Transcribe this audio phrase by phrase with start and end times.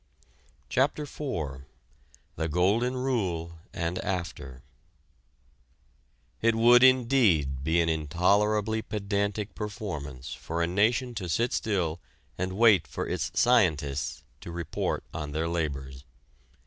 [0.67, 1.65] CHAPTER IV
[2.35, 4.63] THE GOLDEN RULE AND AFTER
[6.41, 11.99] It would indeed be an intolerably pedantic performance for a nation to sit still
[12.35, 16.03] and wait for its scientists to report on their labors.